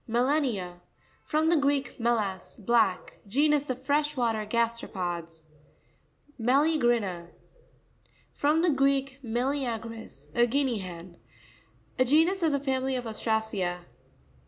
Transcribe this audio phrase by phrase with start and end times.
[0.09, 3.17] Mera'n1a.—From the Greek, melas, black.
[3.27, 5.43] Genus of fresh water gas teropods.
[6.39, 11.17] Me racrina.—From the Greek, me leagris, a guinea hen.
[11.99, 13.85] A genus of the family of Ostracea.